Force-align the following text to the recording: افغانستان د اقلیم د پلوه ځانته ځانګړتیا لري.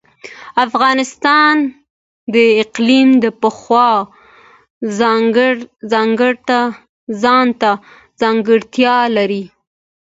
افغانستان 0.67 1.55
د 2.33 2.35
اقلیم 2.63 3.09
د 3.23 3.25
پلوه 3.41 3.89
ځانته 7.23 7.69
ځانګړتیا 8.23 8.97
لري. 9.17 9.43